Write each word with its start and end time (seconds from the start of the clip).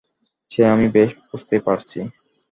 সে 0.51 0.61
আমি 0.65 0.87
বেশ 0.87 1.09
বুঝতেই 1.29 1.61
পারছি। 1.67 1.99